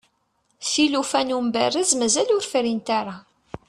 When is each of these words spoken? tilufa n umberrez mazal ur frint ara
tilufa 0.69 1.21
n 1.27 1.35
umberrez 1.37 1.89
mazal 1.99 2.29
ur 2.37 2.43
frint 2.51 2.87
ara 2.99 3.15